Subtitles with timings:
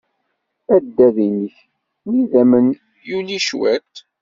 [0.75, 1.55] Adad-nnek
[2.07, 2.67] n yidammen
[3.09, 3.93] yuli cwiṭ.